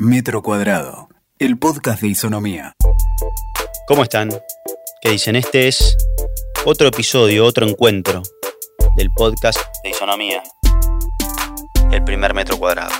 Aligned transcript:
Metro 0.00 0.42
Cuadrado, 0.42 1.08
el 1.38 1.56
podcast 1.56 2.02
de 2.02 2.08
Isonomía. 2.08 2.72
¿Cómo 3.86 4.02
están? 4.02 4.28
¿Qué 5.00 5.10
dicen? 5.10 5.36
Este 5.36 5.68
es 5.68 5.96
otro 6.64 6.88
episodio, 6.88 7.46
otro 7.46 7.64
encuentro 7.64 8.20
del 8.96 9.12
podcast 9.12 9.60
de 9.84 9.90
Isonomía, 9.90 10.42
el 11.92 12.02
primer 12.02 12.34
metro 12.34 12.58
cuadrado. 12.58 12.90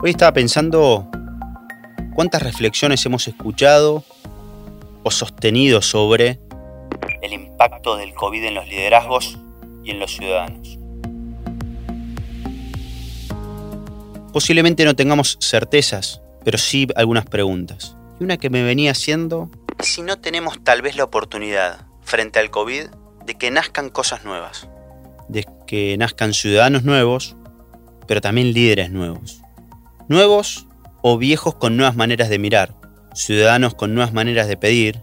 Hoy 0.00 0.10
estaba 0.10 0.32
pensando 0.32 1.10
cuántas 2.14 2.42
reflexiones 2.42 3.04
hemos 3.04 3.28
escuchado 3.28 4.02
o 5.02 5.10
sostenido 5.10 5.82
sobre 5.82 6.40
el 7.20 7.34
impacto 7.34 7.96
del 7.96 8.14
COVID 8.14 8.44
en 8.44 8.54
los 8.54 8.66
liderazgos 8.66 9.38
y 9.84 9.90
en 9.90 9.98
los 10.00 10.16
ciudadanos. 10.16 10.85
Posiblemente 14.36 14.84
no 14.84 14.94
tengamos 14.94 15.38
certezas, 15.40 16.20
pero 16.44 16.58
sí 16.58 16.86
algunas 16.94 17.24
preguntas. 17.24 17.96
Y 18.20 18.24
una 18.24 18.36
que 18.36 18.50
me 18.50 18.62
venía 18.62 18.90
haciendo 18.90 19.50
si 19.80 20.02
no 20.02 20.18
tenemos 20.18 20.62
tal 20.62 20.82
vez 20.82 20.94
la 20.94 21.04
oportunidad, 21.04 21.86
frente 22.02 22.38
al 22.38 22.50
COVID, 22.50 22.84
de 23.24 23.34
que 23.36 23.50
nazcan 23.50 23.88
cosas 23.88 24.26
nuevas. 24.26 24.68
De 25.30 25.46
que 25.66 25.96
nazcan 25.96 26.34
ciudadanos 26.34 26.82
nuevos, 26.82 27.34
pero 28.06 28.20
también 28.20 28.52
líderes 28.52 28.90
nuevos. 28.90 29.40
Nuevos 30.06 30.66
o 31.00 31.16
viejos 31.16 31.54
con 31.54 31.78
nuevas 31.78 31.96
maneras 31.96 32.28
de 32.28 32.38
mirar, 32.38 32.74
ciudadanos 33.14 33.72
con 33.72 33.94
nuevas 33.94 34.12
maneras 34.12 34.48
de 34.48 34.58
pedir, 34.58 35.00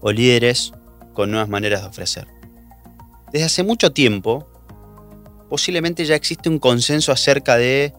o 0.00 0.10
líderes 0.10 0.72
con 1.14 1.30
nuevas 1.30 1.48
maneras 1.48 1.82
de 1.82 1.88
ofrecer. 1.90 2.26
Desde 3.30 3.46
hace 3.46 3.62
mucho 3.62 3.92
tiempo, 3.92 4.50
posiblemente 5.48 6.04
ya 6.04 6.16
existe 6.16 6.48
un 6.48 6.58
consenso 6.58 7.12
acerca 7.12 7.56
de 7.56 7.94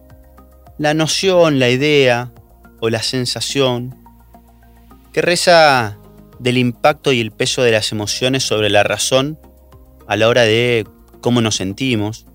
la 0.79 0.93
noción, 0.93 1.59
la 1.59 1.69
idea 1.69 2.31
o 2.79 2.89
la 2.89 3.03
sensación 3.03 3.95
que 5.11 5.21
reza 5.21 5.97
del 6.39 6.57
impacto 6.57 7.11
y 7.11 7.19
el 7.19 7.31
peso 7.31 7.61
de 7.61 7.71
las 7.71 7.91
emociones 7.91 8.43
sobre 8.43 8.69
la 8.69 8.83
razón 8.83 9.37
a 10.07 10.15
la 10.15 10.29
hora 10.29 10.43
de 10.43 10.87
cómo 11.19 11.41
nos 11.41 11.57
sentimos, 11.57 12.25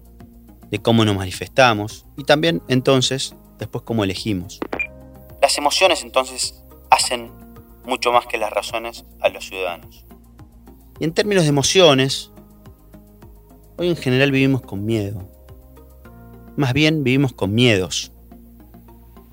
de 0.71 0.79
cómo 0.79 1.07
nos 1.07 1.17
manifestamos 1.17 2.05
y 2.19 2.25
también 2.25 2.63
entonces 2.69 3.35
después 3.59 3.83
cómo 3.83 4.05
elegimos. 4.05 4.61
Las 5.41 5.57
emociones 5.57 6.03
entonces 6.03 6.63
hacen 6.91 7.33
mucho 7.87 8.13
más 8.13 8.27
que 8.27 8.37
las 8.37 8.53
razones 8.53 9.07
a 9.21 9.31
los 9.31 9.47
ciudadanos. 9.47 10.05
Y 11.01 11.05
en 11.05 11.15
términos 11.15 11.45
de 11.45 11.49
emociones, 11.49 12.31
hoy 13.79 13.89
en 13.89 13.97
general 13.97 14.31
vivimos 14.31 14.61
con 14.61 14.85
miedo. 14.85 15.31
Más 16.57 16.75
bien 16.75 17.05
vivimos 17.05 17.33
con 17.33 17.55
miedos. 17.55 18.14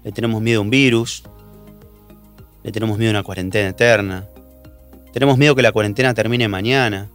Le 0.04 0.12
tenemos 0.12 0.42
miedo 0.42 0.60
a 0.60 0.64
un 0.64 0.70
virus, 0.70 1.24
le 2.64 2.72
tenemos 2.72 2.98
miedo 2.98 3.12
a 3.12 3.14
una 3.14 3.24
cuarentena 3.24 3.70
eterna, 3.70 4.28
tenemos 5.14 5.38
miedo 5.38 5.56
que 5.56 5.62
la 5.62 5.72
cuarentena 5.72 6.14
termine 6.14 6.48
mañana, 6.48 7.10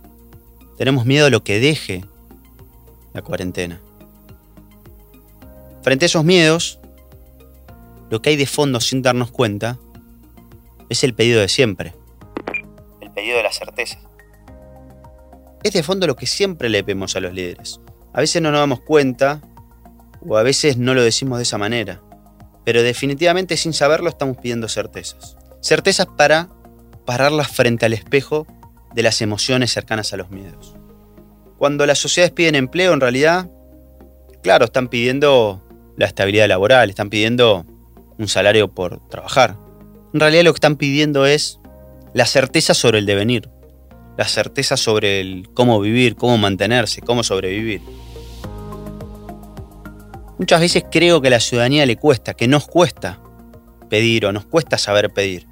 tenemos 0.76 1.06
miedo 1.06 1.26
a 1.26 1.30
lo 1.30 1.42
que 1.42 1.58
deje 1.58 2.04
la 3.12 3.22
cuarentena. 3.22 3.80
Frente 5.82 6.04
a 6.04 6.06
esos 6.06 6.24
miedos, 6.24 6.78
lo 8.10 8.20
que 8.20 8.30
hay 8.30 8.36
de 8.36 8.46
fondo 8.46 8.80
sin 8.80 9.02
darnos 9.02 9.30
cuenta 9.30 9.78
es 10.88 11.02
el 11.04 11.14
pedido 11.14 11.40
de 11.40 11.48
siempre, 11.48 11.94
el 13.00 13.10
pedido 13.10 13.38
de 13.38 13.42
la 13.42 13.52
certeza. 13.52 13.98
Es 15.62 15.72
de 15.72 15.82
fondo 15.82 16.06
lo 16.06 16.14
que 16.14 16.26
siempre 16.26 16.68
le 16.68 16.82
vemos 16.82 17.16
a 17.16 17.20
los 17.20 17.32
líderes. 17.32 17.80
A 18.12 18.20
veces 18.20 18.40
no 18.40 18.50
nos 18.50 18.60
damos 18.60 18.80
cuenta 18.80 19.40
o 20.26 20.36
a 20.36 20.42
veces 20.42 20.76
no 20.76 20.94
lo 20.94 21.02
decimos 21.02 21.38
de 21.38 21.42
esa 21.42 21.58
manera, 21.58 22.00
pero 22.66 22.82
definitivamente 22.82 23.56
sin 23.56 23.72
saberlo 23.72 24.08
estamos 24.08 24.38
pidiendo 24.38 24.68
certezas. 24.68 25.36
Certezas 25.62 26.08
para 26.16 26.48
pararlas 27.04 27.46
frente 27.46 27.86
al 27.86 27.92
espejo 27.92 28.44
de 28.92 29.04
las 29.04 29.22
emociones 29.22 29.72
cercanas 29.72 30.12
a 30.12 30.16
los 30.16 30.30
miedos. 30.30 30.74
Cuando 31.58 31.86
las 31.86 32.00
sociedades 32.00 32.32
piden 32.32 32.56
empleo, 32.56 32.92
en 32.92 33.00
realidad, 33.00 33.48
claro, 34.42 34.64
están 34.64 34.88
pidiendo 34.88 35.62
la 35.96 36.06
estabilidad 36.06 36.48
laboral, 36.48 36.90
están 36.90 37.08
pidiendo 37.08 37.64
un 38.18 38.26
salario 38.26 38.74
por 38.74 38.98
trabajar. 39.08 39.56
En 40.12 40.18
realidad 40.18 40.42
lo 40.42 40.52
que 40.52 40.56
están 40.56 40.74
pidiendo 40.74 41.24
es 41.24 41.60
la 42.14 42.26
certeza 42.26 42.74
sobre 42.74 42.98
el 42.98 43.06
devenir, 43.06 43.48
la 44.18 44.26
certeza 44.26 44.76
sobre 44.76 45.44
cómo 45.54 45.78
vivir, 45.78 46.16
cómo 46.16 46.36
mantenerse, 46.36 47.00
cómo 47.00 47.22
sobrevivir. 47.22 47.80
Muchas 50.38 50.60
veces 50.60 50.84
creo 50.90 51.20
que 51.20 51.28
a 51.28 51.30
la 51.30 51.40
ciudadanía 51.40 51.86
le 51.86 51.96
cuesta, 51.96 52.34
que 52.34 52.48
nos 52.48 52.66
cuesta 52.66 53.20
pedir 53.88 54.26
o 54.26 54.32
nos 54.32 54.46
cuesta 54.46 54.78
saber 54.78 55.12
pedir. 55.12 55.46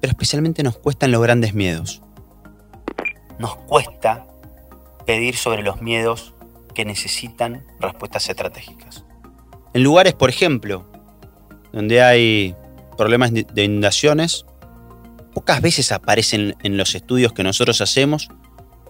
Pero 0.00 0.10
especialmente 0.10 0.62
nos 0.62 0.78
cuestan 0.78 1.10
los 1.10 1.22
grandes 1.22 1.54
miedos. 1.54 2.02
Nos 3.38 3.56
cuesta 3.56 4.26
pedir 5.06 5.36
sobre 5.36 5.62
los 5.62 5.82
miedos 5.82 6.34
que 6.74 6.84
necesitan 6.84 7.66
respuestas 7.80 8.28
estratégicas. 8.28 9.04
En 9.74 9.82
lugares, 9.82 10.14
por 10.14 10.30
ejemplo, 10.30 10.90
donde 11.72 12.02
hay 12.02 12.54
problemas 12.96 13.32
de 13.32 13.64
inundaciones, 13.64 14.44
Pocas 15.34 15.62
veces 15.62 15.92
aparecen 15.92 16.56
en 16.62 16.76
los 16.76 16.94
estudios 16.94 17.32
que 17.32 17.44
nosotros 17.44 17.80
hacemos 17.80 18.28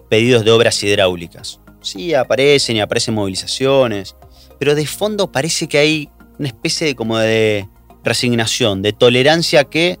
pedidos 0.09 0.43
de 0.43 0.51
obras 0.51 0.81
hidráulicas. 0.83 1.59
Sí, 1.81 2.13
aparecen 2.13 2.77
y 2.77 2.81
aparecen 2.81 3.13
movilizaciones, 3.13 4.15
pero 4.61 4.75
de 4.75 4.85
fondo 4.85 5.31
parece 5.31 5.67
que 5.67 5.79
hay 5.79 6.09
una 6.37 6.49
especie 6.49 6.85
de 6.85 6.95
como 6.95 7.17
de 7.17 7.67
resignación, 8.03 8.83
de 8.83 8.93
tolerancia 8.93 9.63
que 9.63 9.97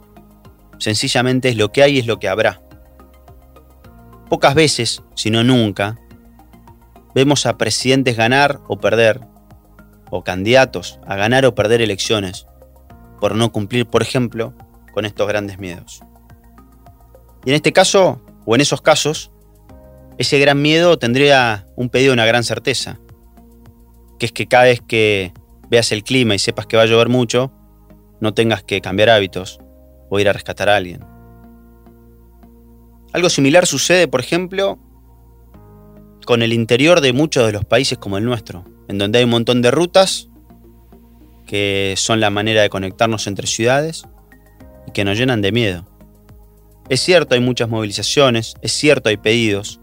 sencillamente 0.77 1.49
es 1.49 1.57
lo 1.57 1.71
que 1.71 1.81
hay 1.81 1.95
y 1.95 1.97
es 1.97 2.05
lo 2.05 2.19
que 2.19 2.27
habrá. 2.29 2.61
Pocas 4.29 4.53
veces, 4.53 5.01
si 5.15 5.31
no 5.31 5.43
nunca, 5.43 5.97
vemos 7.15 7.47
a 7.47 7.57
presidentes 7.57 8.15
ganar 8.15 8.59
o 8.67 8.79
perder, 8.79 9.21
o 10.11 10.23
candidatos 10.23 10.99
a 11.07 11.15
ganar 11.15 11.43
o 11.47 11.55
perder 11.55 11.81
elecciones, 11.81 12.45
por 13.19 13.33
no 13.33 13.51
cumplir, 13.51 13.87
por 13.87 14.03
ejemplo, 14.03 14.53
con 14.93 15.05
estos 15.05 15.27
grandes 15.27 15.57
miedos. 15.57 16.01
Y 17.45 17.49
en 17.49 17.55
este 17.55 17.73
caso, 17.73 18.21
o 18.45 18.53
en 18.53 18.61
esos 18.61 18.83
casos, 18.83 19.31
ese 20.19 20.37
gran 20.37 20.61
miedo 20.61 20.99
tendría 20.99 21.65
un 21.75 21.89
pedido 21.89 22.11
de 22.11 22.13
una 22.13 22.27
gran 22.27 22.43
certeza, 22.43 22.99
que 24.21 24.27
es 24.27 24.31
que 24.31 24.45
cada 24.45 24.65
vez 24.65 24.81
que 24.81 25.33
veas 25.71 25.91
el 25.91 26.03
clima 26.03 26.35
y 26.35 26.37
sepas 26.37 26.67
que 26.67 26.77
va 26.77 26.83
a 26.83 26.85
llover 26.85 27.09
mucho, 27.09 27.51
no 28.19 28.35
tengas 28.35 28.61
que 28.61 28.79
cambiar 28.79 29.09
hábitos 29.09 29.59
o 30.11 30.19
ir 30.19 30.29
a 30.29 30.33
rescatar 30.33 30.69
a 30.69 30.75
alguien. 30.75 31.03
Algo 33.13 33.31
similar 33.31 33.65
sucede, 33.65 34.07
por 34.07 34.19
ejemplo, 34.19 34.77
con 36.23 36.43
el 36.43 36.53
interior 36.53 37.01
de 37.01 37.13
muchos 37.13 37.47
de 37.47 37.51
los 37.51 37.65
países 37.65 37.97
como 37.97 38.19
el 38.19 38.23
nuestro, 38.23 38.63
en 38.87 38.99
donde 38.99 39.17
hay 39.17 39.23
un 39.23 39.31
montón 39.31 39.63
de 39.63 39.71
rutas 39.71 40.29
que 41.47 41.95
son 41.97 42.19
la 42.19 42.29
manera 42.29 42.61
de 42.61 42.69
conectarnos 42.69 43.25
entre 43.25 43.47
ciudades 43.47 44.03
y 44.85 44.91
que 44.91 45.03
nos 45.03 45.17
llenan 45.17 45.41
de 45.41 45.51
miedo. 45.51 45.87
Es 46.89 47.01
cierto, 47.01 47.33
hay 47.33 47.41
muchas 47.41 47.69
movilizaciones, 47.69 48.53
es 48.61 48.71
cierto, 48.71 49.09
hay 49.09 49.17
pedidos, 49.17 49.81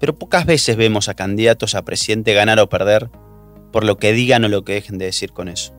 pero 0.00 0.18
pocas 0.18 0.44
veces 0.44 0.76
vemos 0.76 1.08
a 1.08 1.14
candidatos 1.14 1.76
a 1.76 1.84
presidente 1.84 2.34
ganar 2.34 2.58
o 2.58 2.68
perder 2.68 3.10
por 3.72 3.84
lo 3.84 3.96
que 3.98 4.12
digan 4.12 4.44
o 4.44 4.48
lo 4.48 4.64
que 4.64 4.74
dejen 4.74 4.98
de 4.98 5.06
decir 5.06 5.32
con 5.32 5.48
eso. 5.48 5.74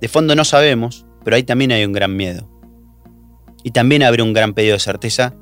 De 0.00 0.08
fondo 0.08 0.34
no 0.34 0.44
sabemos, 0.44 1.06
pero 1.24 1.36
ahí 1.36 1.42
también 1.42 1.72
hay 1.72 1.84
un 1.84 1.92
gran 1.92 2.16
miedo. 2.16 2.48
Y 3.62 3.72
también 3.72 4.02
habría 4.02 4.24
un 4.24 4.32
gran 4.32 4.54
pedido 4.54 4.74
de 4.74 4.80
certeza 4.80 5.34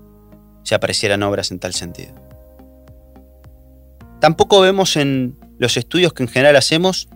si 0.64 0.74
aparecieran 0.74 1.22
obras 1.22 1.50
en 1.50 1.60
tal 1.60 1.72
sentido. 1.72 2.14
Tampoco 4.20 4.60
vemos 4.60 4.96
en 4.96 5.36
los 5.58 5.76
estudios 5.76 6.12
que 6.12 6.24
en 6.24 6.28
general 6.28 6.56
hacemos 6.56 7.08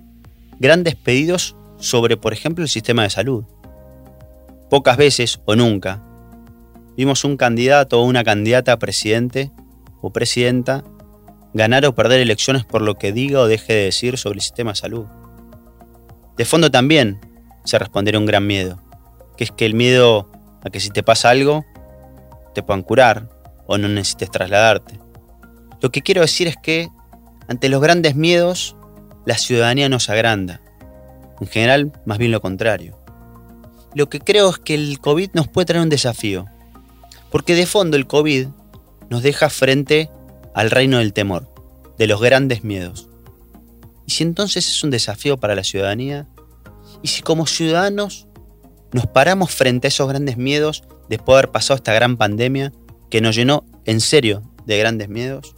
grandes 0.61 0.95
pedidos 0.95 1.57
sobre, 1.79 2.17
por 2.17 2.33
ejemplo, 2.33 2.63
el 2.63 2.69
sistema 2.69 3.03
de 3.03 3.11
salud. 3.11 3.45
Pocas 4.71 4.97
veces 4.97 5.41
o 5.45 5.57
nunca 5.57 6.03
vimos 6.97 7.25
un 7.25 7.37
candidato 7.37 8.01
o 8.01 8.05
una 8.05 8.23
candidata 8.23 8.73
a 8.73 8.79
presidente 8.79 9.51
o 10.01 10.13
presidenta 10.13 10.85
ganar 11.55 11.85
o 11.87 11.95
perder 11.95 12.21
elecciones 12.21 12.65
por 12.65 12.83
lo 12.83 12.97
que 12.97 13.13
diga 13.13 13.41
o 13.41 13.47
deje 13.47 13.73
de 13.73 13.85
decir 13.85 14.19
sobre 14.19 14.37
el 14.37 14.43
sistema 14.43 14.73
de 14.73 14.77
salud. 14.77 15.07
De 16.37 16.45
fondo 16.45 16.71
también 16.71 17.21
se 17.65 17.79
responderá 17.79 18.19
un 18.19 18.27
gran 18.27 18.47
miedo, 18.47 18.83
que 19.37 19.45
es 19.45 19.53
que 19.53 19.67
el 19.67 19.75
miedo 19.75 20.31
a 20.65 20.71
que 20.71 20.81
si 20.81 20.91
te 20.91 21.03
pasa 21.03 21.31
algo, 21.31 21.65
te 22.55 22.63
puedan 22.63 22.83
curar 22.83 23.29
o 23.67 23.79
no 23.79 23.89
necesites 23.89 24.31
trasladarte. 24.31 24.99
Lo 25.81 25.91
que 25.91 26.03
quiero 26.03 26.23
decir 26.23 26.49
es 26.49 26.57
que 26.57 26.89
ante 27.49 27.69
los 27.69 27.81
grandes 27.81 28.15
miedos, 28.15 28.77
la 29.27 29.37
ciudadanía 29.37 29.89
nos 29.89 30.09
agranda. 30.09 30.61
En 31.41 31.47
general, 31.47 31.93
más 32.07 32.19
bien 32.19 32.33
lo 32.33 32.41
contrario. 32.41 32.99
Lo 33.95 34.09
que 34.09 34.21
creo 34.21 34.51
es 34.51 34.59
que 34.59 34.75
el 34.75 35.01
COVID 35.01 35.31
nos 35.35 35.49
puede 35.49 35.67
traer 35.67 35.83
un 35.83 35.91
desafío, 35.91 36.47
porque 37.31 37.55
de 37.55 37.67
fondo 37.67 37.97
el 37.97 38.07
COVID 38.07 38.49
nos 39.11 39.23
deja 39.23 39.51
frente 39.51 40.09
al 40.55 40.71
reino 40.71 40.99
del 40.99 41.13
temor. 41.13 41.49
de 41.99 42.07
los 42.07 42.21
grandes 42.21 42.65
miedos. 42.65 43.09
¿Y 44.07 44.13
si 44.13 44.25
entonces 44.25 44.67
es 44.67 44.83
un 44.83 44.91
desafío 44.91 45.37
para 45.37 45.55
la 45.55 45.63
ciudadanía? 45.63 46.27
¿Y 47.03 47.09
si 47.09 47.23
como 47.23 47.47
ciudadanos 47.47 48.27
nos 48.93 49.07
paramos 49.07 49.53
frente 49.53 49.87
a 49.87 49.91
esos 49.91 50.09
grandes 50.09 50.37
miedos 50.37 50.83
después 51.09 51.35
de 51.35 51.39
haber 51.41 51.53
pasado 51.53 51.77
esta 51.77 51.93
gran 51.93 52.17
pandemia 52.17 52.73
que 53.11 53.21
nos 53.21 53.37
llenó 53.37 53.65
en 53.85 54.01
serio 54.01 54.43
de 54.67 54.79
grandes 54.79 55.09
miedos? 55.09 55.55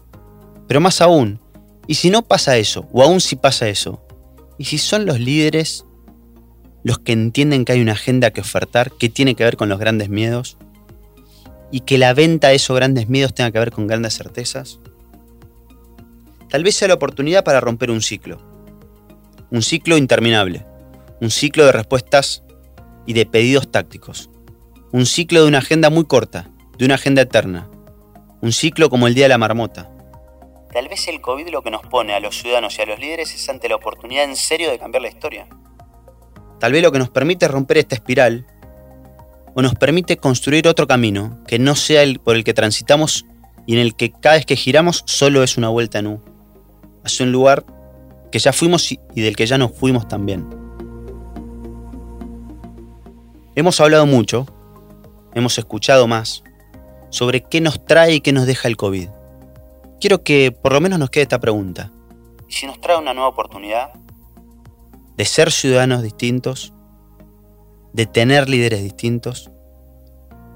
Pero 0.66 0.80
más 0.80 1.00
aún, 1.00 1.40
¿y 1.86 1.94
si 1.94 2.10
no 2.10 2.22
pasa 2.22 2.58
eso? 2.58 2.88
O 2.92 3.02
aún 3.02 3.20
si 3.20 3.36
pasa 3.36 3.68
eso, 3.68 4.04
¿y 4.58 4.64
si 4.64 4.76
son 4.78 5.06
los 5.06 5.20
líderes 5.20 5.86
los 6.82 6.98
que 6.98 7.12
entienden 7.12 7.64
que 7.64 7.72
hay 7.72 7.80
una 7.80 7.92
agenda 7.92 8.32
que 8.32 8.42
ofertar 8.42 8.92
que 8.92 9.08
tiene 9.08 9.34
que 9.34 9.44
ver 9.44 9.56
con 9.56 9.68
los 9.68 9.78
grandes 9.78 10.08
miedos? 10.08 10.58
¿Y 11.70 11.80
que 11.80 11.96
la 11.96 12.12
venta 12.12 12.48
de 12.48 12.56
esos 12.56 12.76
grandes 12.76 13.08
miedos 13.08 13.34
tenga 13.34 13.50
que 13.50 13.58
ver 13.58 13.72
con 13.72 13.86
grandes 13.86 14.16
certezas? 14.16 14.78
Tal 16.54 16.62
vez 16.62 16.76
sea 16.76 16.86
la 16.86 16.94
oportunidad 16.94 17.42
para 17.42 17.58
romper 17.58 17.90
un 17.90 18.00
ciclo. 18.00 18.38
Un 19.50 19.60
ciclo 19.60 19.96
interminable. 19.96 20.64
Un 21.20 21.32
ciclo 21.32 21.66
de 21.66 21.72
respuestas 21.72 22.44
y 23.06 23.12
de 23.12 23.26
pedidos 23.26 23.72
tácticos. 23.72 24.30
Un 24.92 25.04
ciclo 25.04 25.42
de 25.42 25.48
una 25.48 25.58
agenda 25.58 25.90
muy 25.90 26.04
corta, 26.04 26.52
de 26.78 26.84
una 26.84 26.94
agenda 26.94 27.22
eterna. 27.22 27.68
Un 28.40 28.52
ciclo 28.52 28.88
como 28.88 29.08
el 29.08 29.14
Día 29.14 29.24
de 29.24 29.30
la 29.30 29.38
Marmota. 29.38 29.90
Tal 30.72 30.86
vez 30.86 31.08
el 31.08 31.20
COVID 31.20 31.48
lo 31.48 31.62
que 31.62 31.72
nos 31.72 31.84
pone 31.88 32.14
a 32.14 32.20
los 32.20 32.38
ciudadanos 32.38 32.78
y 32.78 32.82
a 32.82 32.86
los 32.86 33.00
líderes 33.00 33.34
es 33.34 33.48
ante 33.48 33.68
la 33.68 33.74
oportunidad 33.74 34.22
en 34.22 34.36
serio 34.36 34.70
de 34.70 34.78
cambiar 34.78 35.02
la 35.02 35.08
historia. 35.08 35.48
Tal 36.60 36.70
vez 36.70 36.84
lo 36.84 36.92
que 36.92 37.00
nos 37.00 37.10
permite 37.10 37.48
romper 37.48 37.78
esta 37.78 37.96
espiral 37.96 38.46
o 39.56 39.60
nos 39.60 39.74
permite 39.74 40.18
construir 40.18 40.68
otro 40.68 40.86
camino 40.86 41.42
que 41.48 41.58
no 41.58 41.74
sea 41.74 42.04
el 42.04 42.20
por 42.20 42.36
el 42.36 42.44
que 42.44 42.54
transitamos 42.54 43.26
y 43.66 43.74
en 43.74 43.80
el 43.80 43.96
que 43.96 44.12
cada 44.12 44.36
vez 44.36 44.46
que 44.46 44.54
giramos 44.54 45.02
solo 45.06 45.42
es 45.42 45.56
una 45.56 45.68
vuelta 45.68 45.98
en 45.98 46.06
U. 46.06 46.33
Hacia 47.04 47.26
un 47.26 47.32
lugar 47.32 47.64
que 48.32 48.38
ya 48.38 48.52
fuimos 48.52 48.90
y 48.90 49.20
del 49.20 49.36
que 49.36 49.46
ya 49.46 49.58
nos 49.58 49.72
fuimos 49.72 50.08
también. 50.08 50.48
Hemos 53.56 53.80
hablado 53.80 54.06
mucho, 54.06 54.46
hemos 55.34 55.58
escuchado 55.58 56.08
más 56.08 56.42
sobre 57.10 57.44
qué 57.44 57.60
nos 57.60 57.84
trae 57.84 58.14
y 58.14 58.20
qué 58.20 58.32
nos 58.32 58.46
deja 58.46 58.66
el 58.66 58.76
COVID. 58.76 59.08
Quiero 60.00 60.24
que 60.24 60.50
por 60.50 60.72
lo 60.72 60.80
menos 60.80 60.98
nos 60.98 61.10
quede 61.10 61.22
esta 61.22 61.38
pregunta. 61.38 61.92
¿Y 62.48 62.52
si 62.52 62.66
nos 62.66 62.80
trae 62.80 62.98
una 62.98 63.14
nueva 63.14 63.28
oportunidad? 63.28 63.92
De 65.16 65.24
ser 65.24 65.52
ciudadanos 65.52 66.02
distintos, 66.02 66.72
de 67.92 68.06
tener 68.06 68.48
líderes 68.48 68.82
distintos, 68.82 69.52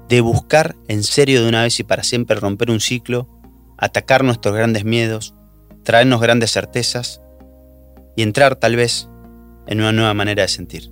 de 0.09 0.19
buscar 0.19 0.75
en 0.89 1.03
serio 1.03 1.41
de 1.41 1.47
una 1.47 1.63
vez 1.63 1.79
y 1.79 1.83
para 1.83 2.03
siempre 2.03 2.35
romper 2.35 2.69
un 2.69 2.81
ciclo, 2.81 3.29
atacar 3.77 4.25
nuestros 4.25 4.53
grandes 4.53 4.83
miedos, 4.83 5.33
traernos 5.89 6.21
grandes 6.21 6.51
certezas 6.51 7.19
y 8.15 8.21
entrar 8.21 8.55
tal 8.57 8.75
vez 8.75 9.07
en 9.65 9.79
una 9.79 9.91
nueva 9.91 10.13
manera 10.13 10.43
de 10.43 10.47
sentir. 10.47 10.91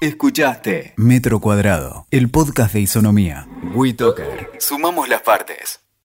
Escuchaste 0.00 0.92
Metro 0.94 1.40
Cuadrado, 1.40 2.06
el 2.12 2.30
podcast 2.30 2.74
de 2.74 2.82
Isonomía. 2.82 3.48
WeToker. 3.74 4.52
Sumamos 4.60 5.08
las 5.08 5.22
partes. 5.22 5.80